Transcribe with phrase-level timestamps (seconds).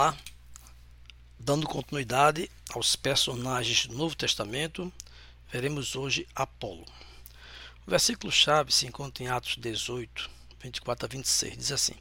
[0.00, 0.16] Olá,
[1.38, 4.90] dando continuidade aos personagens do Novo Testamento,
[5.52, 6.86] veremos hoje Apolo.
[7.86, 11.92] O versículo-chave se encontra em Atos 18, 24 a 26, diz assim: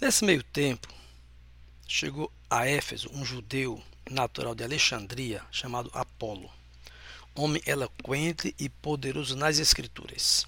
[0.00, 0.86] Nesse meio tempo,
[1.88, 6.48] chegou a Éfeso um judeu natural de Alexandria chamado Apolo,
[7.34, 10.46] homem eloquente e poderoso nas Escrituras.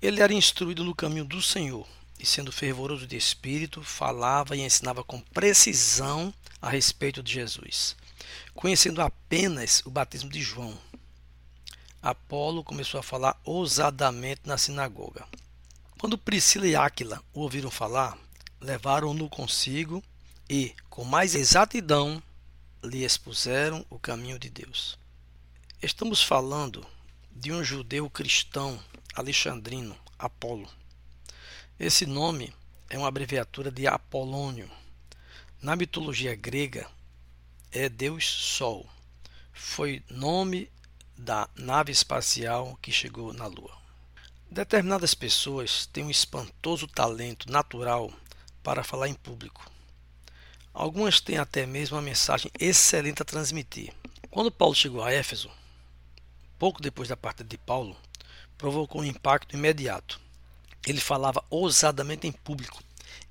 [0.00, 1.84] Ele era instruído no caminho do Senhor
[2.24, 7.94] e, sendo fervoroso de espírito, falava e ensinava com precisão a respeito de Jesus,
[8.54, 10.74] conhecendo apenas o batismo de João.
[12.00, 15.28] Apolo começou a falar ousadamente na sinagoga.
[15.98, 18.16] Quando Priscila e Áquila o ouviram falar,
[18.58, 20.02] levaram-no consigo
[20.48, 22.22] e, com mais exatidão,
[22.82, 24.98] lhe expuseram o caminho de Deus.
[25.82, 26.86] Estamos falando
[27.30, 28.82] de um judeu cristão
[29.14, 30.70] alexandrino, Apolo.
[31.78, 32.54] Esse nome
[32.88, 34.70] é uma abreviatura de Apolônio.
[35.60, 36.88] Na mitologia grega,
[37.72, 38.88] é Deus Sol.
[39.52, 40.70] Foi nome
[41.18, 43.76] da nave espacial que chegou na Lua.
[44.48, 48.08] Determinadas pessoas têm um espantoso talento natural
[48.62, 49.68] para falar em público.
[50.72, 53.92] Algumas têm até mesmo uma mensagem excelente a transmitir.
[54.30, 55.50] Quando Paulo chegou a Éfeso,
[56.56, 57.96] pouco depois da partida de Paulo,
[58.56, 60.22] provocou um impacto imediato.
[60.86, 62.82] Ele falava ousadamente em público,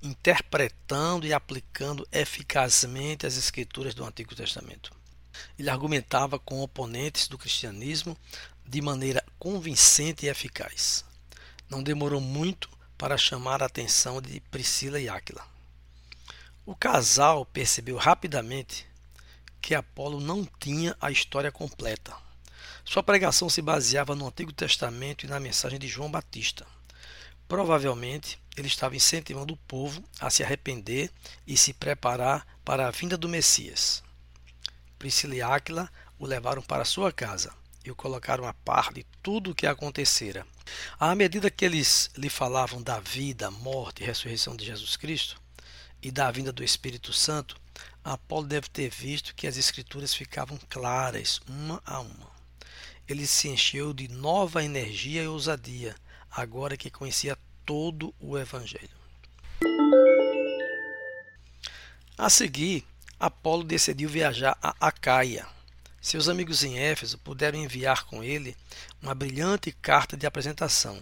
[0.01, 4.91] interpretando e aplicando eficazmente as escrituras do Antigo Testamento.
[5.57, 8.17] Ele argumentava com oponentes do cristianismo
[8.65, 11.05] de maneira convincente e eficaz.
[11.69, 15.45] Não demorou muito para chamar a atenção de Priscila e Áquila.
[16.65, 18.85] O casal percebeu rapidamente
[19.61, 22.15] que Apolo não tinha a história completa.
[22.85, 26.65] Sua pregação se baseava no Antigo Testamento e na mensagem de João Batista.
[27.53, 31.11] Provavelmente ele estava incentivando o povo a se arrepender
[31.45, 34.01] e se preparar para a vinda do Messias.
[34.97, 35.87] Priscila e Áquila
[36.17, 37.53] o levaram para sua casa
[37.85, 40.47] e o colocaram a par de tudo o que acontecera.
[40.99, 45.39] À medida que eles lhe falavam da vida, morte e ressurreição de Jesus Cristo
[46.01, 47.55] e da vinda do Espírito Santo,
[48.03, 52.33] Apolo deve ter visto que as Escrituras ficavam claras uma a uma
[53.07, 55.95] ele se encheu de nova energia e ousadia,
[56.35, 58.89] agora que conhecia todo o Evangelho.
[62.17, 62.85] A seguir,
[63.19, 65.47] Apolo decidiu viajar a Acaia.
[66.01, 68.57] Seus amigos em Éfeso puderam enviar com ele
[69.01, 71.01] uma brilhante carta de apresentação.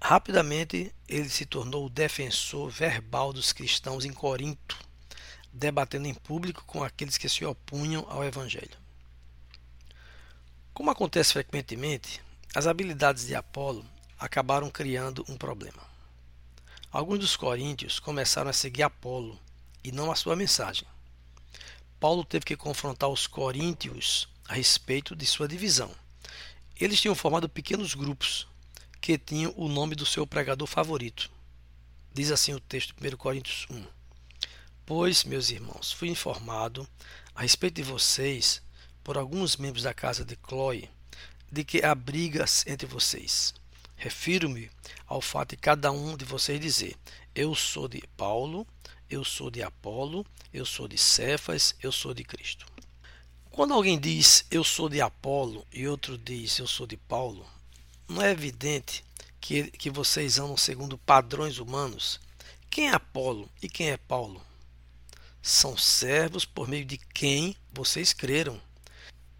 [0.00, 4.78] Rapidamente, ele se tornou o defensor verbal dos cristãos em Corinto,
[5.52, 8.76] debatendo em público com aqueles que se opunham ao Evangelho.
[10.72, 12.20] Como acontece frequentemente,
[12.54, 13.84] as habilidades de Apolo
[14.16, 15.82] acabaram criando um problema.
[16.92, 19.36] Alguns dos coríntios começaram a seguir Apolo
[19.82, 20.86] e não a sua mensagem.
[21.98, 25.90] Paulo teve que confrontar os coríntios a respeito de sua divisão.
[26.78, 28.46] Eles tinham formado pequenos grupos
[29.00, 31.28] que tinham o nome do seu pregador favorito.
[32.12, 33.84] Diz assim o texto de 1 Coríntios 1.
[34.86, 36.88] Pois, meus irmãos, fui informado
[37.34, 38.62] a respeito de vocês
[39.02, 40.88] por alguns membros da casa de Chloe
[41.54, 43.54] de que há brigas entre vocês.
[43.96, 44.68] Refiro-me
[45.06, 46.96] ao fato de cada um de vocês dizer:
[47.32, 48.66] Eu sou de Paulo,
[49.08, 52.66] eu sou de Apolo, eu sou de Cefas, eu sou de Cristo.
[53.50, 57.46] Quando alguém diz eu sou de Apolo e outro diz eu sou de Paulo,
[58.08, 59.04] não é evidente
[59.40, 62.20] que, que vocês andam segundo padrões humanos?
[62.68, 64.44] Quem é Apolo e quem é Paulo?
[65.40, 68.60] São servos por meio de quem vocês creram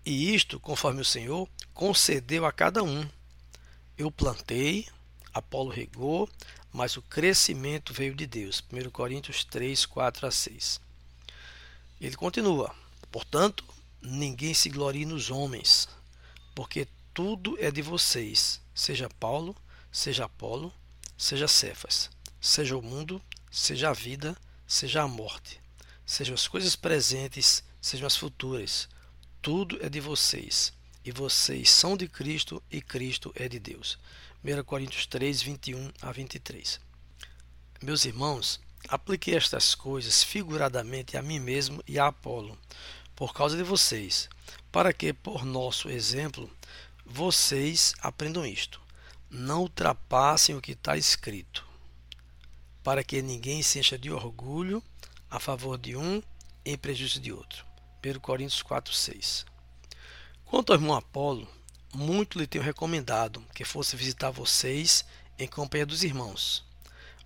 [0.05, 3.09] e isto, conforme o Senhor, concedeu a cada um.
[3.97, 4.87] Eu plantei,
[5.33, 6.29] Apolo regou,
[6.71, 8.63] mas o crescimento veio de Deus.
[8.71, 10.81] 1 Coríntios 3, 4 a 6.
[12.01, 12.75] Ele continua:
[13.11, 13.65] Portanto,
[14.03, 15.89] ninguém se glorie nos homens,
[16.55, 19.57] porque tudo é de vocês, seja Paulo,
[19.91, 20.71] seja Apolo,
[21.17, 22.11] seja Cefas,
[22.41, 24.37] seja o mundo, seja a vida,
[24.67, 25.61] seja a morte,
[26.05, 28.89] sejam as coisas presentes, sejam as futuras
[29.45, 30.73] tudo é de vocês,
[31.05, 33.99] e vocês são de Cristo, e Cristo é de Deus.
[34.43, 36.81] 1 Coríntios 3, 21 a 23.
[37.83, 38.59] Meus irmãos,
[38.89, 42.59] apliquei estas coisas figuradamente a mim mesmo e a Apolo,
[43.15, 44.31] por causa de vocês,
[44.73, 46.51] para que, por nosso exemplo,
[47.05, 48.81] vocês aprendam isto.
[49.29, 51.67] Não ultrapassem o que está escrito,
[52.83, 54.83] para que ninguém se encha de orgulho
[55.31, 56.23] a favor de um
[56.65, 57.74] em prejuízo de outro.
[58.05, 59.47] 1 Coríntios 4, 6.
[60.45, 61.49] Quanto ao irmão Apolo,
[61.95, 65.07] muito lhe tenho recomendado que fosse visitar vocês
[65.39, 66.63] em companhia dos irmãos,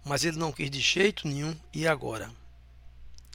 [0.05, 2.31] mas ele não quis de jeito nenhum e agora.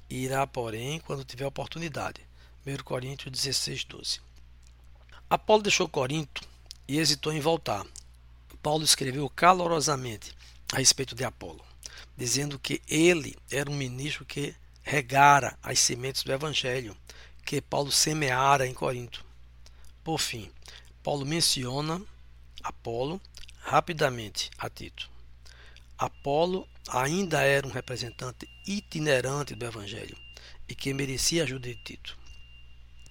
[0.09, 2.21] Irá, porém, quando tiver oportunidade.
[2.65, 4.21] 1 Coríntios 16, 12.
[5.29, 6.47] Apolo deixou Corinto
[6.87, 7.85] e hesitou em voltar.
[8.61, 10.33] Paulo escreveu calorosamente
[10.71, 11.63] a respeito de Apolo,
[12.15, 16.95] dizendo que ele era um ministro que regara as sementes do evangelho
[17.45, 19.25] que Paulo semeara em Corinto.
[20.03, 20.51] Por fim,
[21.01, 22.01] Paulo menciona
[22.61, 23.21] Apolo
[23.59, 25.09] rapidamente a Tito.
[25.97, 30.17] Apolo ainda era um representante itinerante do Evangelho
[30.67, 32.17] e que merecia a ajuda de Tito.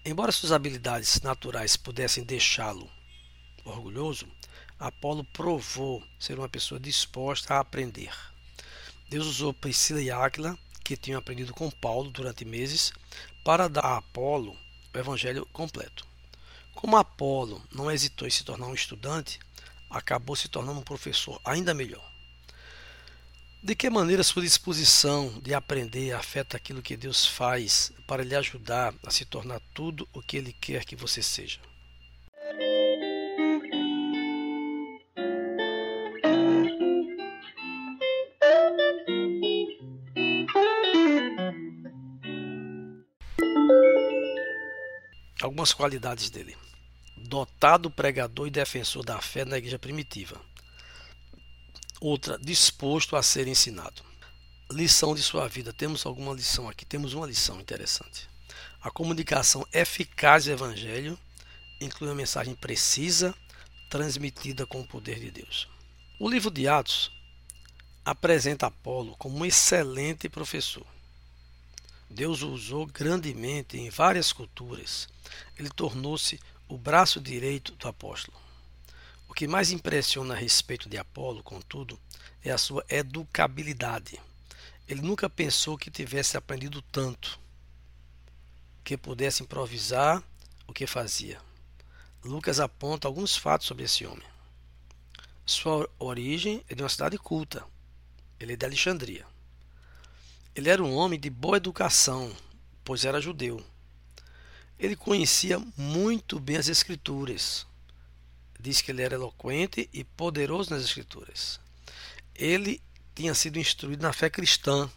[0.04, 2.90] Embora suas habilidades naturais pudessem deixá-lo
[3.64, 4.26] orgulhoso,
[4.78, 8.12] Apolo provou ser uma pessoa disposta a aprender.
[9.08, 12.92] Deus usou Priscila e Áquila, que tinham aprendido com Paulo durante meses,
[13.44, 14.56] para dar a Apolo
[14.94, 16.06] o evangelho completo.
[16.74, 19.38] Como Apolo não hesitou em se tornar um estudante,
[19.88, 22.10] acabou se tornando um professor ainda melhor.
[23.62, 28.92] De que maneira sua disposição de aprender afeta aquilo que Deus faz para lhe ajudar
[29.06, 31.60] a se tornar tudo o que Ele quer que você seja?
[45.42, 46.56] Algumas qualidades dele:
[47.16, 50.40] dotado pregador e defensor da fé na igreja primitiva
[52.04, 54.02] Outra, disposto a ser ensinado.
[54.72, 55.72] Lição de sua vida.
[55.72, 56.84] Temos alguma lição aqui?
[56.84, 58.28] Temos uma lição interessante.
[58.80, 61.16] A comunicação eficaz do Evangelho
[61.80, 63.32] inclui uma mensagem precisa,
[63.88, 65.68] transmitida com o poder de Deus.
[66.18, 67.12] O livro de Atos
[68.04, 70.84] apresenta Apolo como um excelente professor.
[72.12, 75.08] Deus o usou grandemente em várias culturas.
[75.58, 76.38] Ele tornou-se
[76.68, 78.36] o braço direito do apóstolo.
[79.28, 81.98] O que mais impressiona a respeito de Apolo, contudo,
[82.44, 84.20] é a sua educabilidade.
[84.86, 87.40] Ele nunca pensou que tivesse aprendido tanto,
[88.84, 90.22] que pudesse improvisar
[90.66, 91.40] o que fazia.
[92.22, 94.28] Lucas aponta alguns fatos sobre esse homem.
[95.46, 97.64] Sua origem é de uma cidade culta.
[98.38, 99.31] Ele é de Alexandria.
[100.54, 102.34] Ele era um homem de boa educação,
[102.84, 103.64] pois era judeu.
[104.78, 107.66] Ele conhecia muito bem as Escrituras,
[108.60, 111.58] diz que ele era eloquente e poderoso nas Escrituras.
[112.34, 112.82] Ele
[113.14, 114.90] tinha sido instruído na fé cristã.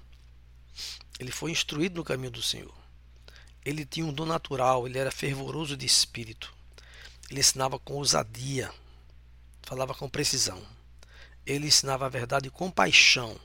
[1.19, 2.75] Ele foi instruído no caminho do Senhor.
[3.63, 6.53] Ele tinha um dom natural, ele era fervoroso de espírito.
[7.29, 8.71] Ele ensinava com ousadia,
[9.63, 10.61] falava com precisão.
[11.45, 13.39] Ele ensinava a verdade com paixão.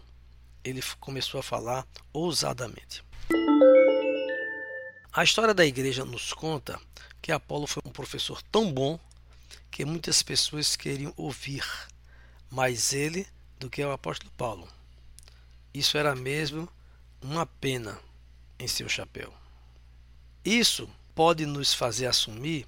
[0.65, 3.03] Ele começou a falar ousadamente.
[5.13, 6.81] A história da igreja nos conta
[7.21, 8.99] que Apolo foi um professor tão bom
[9.71, 11.65] que muitas pessoas queriam ouvir
[12.51, 13.27] mais ele
[13.59, 14.69] do que o apóstolo Paulo.
[15.73, 16.69] Isso era mesmo
[17.23, 17.99] uma pena
[18.59, 19.33] em seu chapéu.
[20.45, 22.67] Isso pode nos fazer assumir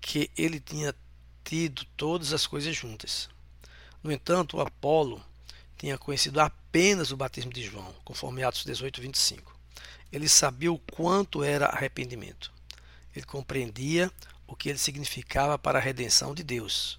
[0.00, 0.94] que ele tinha
[1.42, 3.28] tido todas as coisas juntas.
[4.02, 5.24] No entanto, Apolo
[5.76, 6.40] tinha conhecido
[6.74, 9.56] apenas o batismo de João, conforme Atos 18, 25.
[10.10, 12.52] Ele sabia o quanto era arrependimento.
[13.14, 14.10] Ele compreendia
[14.44, 16.98] o que ele significava para a redenção de Deus.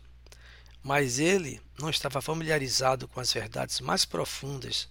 [0.81, 4.87] Mas ele não estava familiarizado com as verdades mais profundas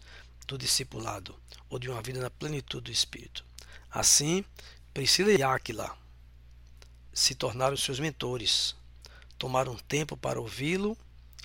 [0.47, 1.35] do discipulado
[1.71, 3.43] ou de uma vida na plenitude do Espírito.
[3.91, 4.45] Assim,
[4.93, 5.97] Priscila e Áquila
[7.11, 8.77] se tornaram seus mentores.
[9.39, 10.95] Tomaram tempo para ouvi-lo,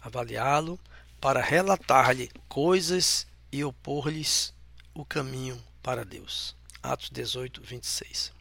[0.01, 0.77] avaliá-lo,
[1.21, 4.53] para relatar-lhe coisas e opor-lhes
[4.93, 6.55] o caminho para Deus.
[6.81, 8.38] Atos 18, 26.